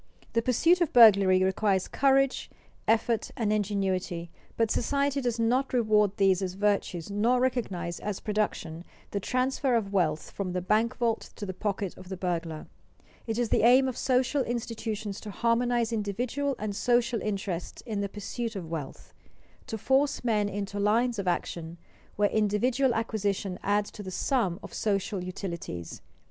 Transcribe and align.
The 0.33 0.41
pursuit 0.41 0.81
of 0.81 0.91
burglary 0.93 1.43
requires 1.43 1.87
courage, 1.87 2.49
effort, 2.87 3.29
and 3.37 3.53
ingenuity, 3.53 4.31
but 4.57 4.71
society 4.71 5.21
does 5.21 5.37
not 5.39 5.73
reward 5.73 6.17
these 6.17 6.41
as 6.41 6.55
virtues 6.55 7.11
nor 7.11 7.39
recognize 7.39 7.99
as 7.99 8.19
production 8.19 8.83
the 9.11 9.19
transfer 9.19 9.75
of 9.75 9.93
wealth 9.93 10.31
from 10.31 10.53
the 10.53 10.61
bank 10.63 10.97
vault 10.97 11.29
to 11.35 11.45
the 11.45 11.53
pocket 11.53 11.95
of 11.97 12.09
the 12.09 12.17
burglar. 12.17 12.65
It 13.27 13.37
is 13.37 13.49
the 13.49 13.61
aim 13.61 13.87
of 13.87 13.95
social 13.95 14.41
institutions 14.41 15.19
to 15.21 15.29
harmonize 15.29 15.93
individual 15.93 16.55
and 16.57 16.75
social 16.75 17.21
interests 17.21 17.83
in 17.85 18.01
the 18.01 18.09
pursuit 18.09 18.55
of 18.55 18.71
wealth, 18.71 19.13
to 19.67 19.77
force 19.77 20.23
men 20.23 20.49
into 20.49 20.79
lines 20.79 21.19
of 21.19 21.27
action 21.27 21.77
where 22.15 22.29
individual 22.31 22.95
acquisition 22.95 23.59
adds 23.61 23.91
to 23.91 24.01
the 24.01 24.09
sum 24.09 24.59
of 24.63 24.73
social 24.73 25.23
utilities. 25.23 26.01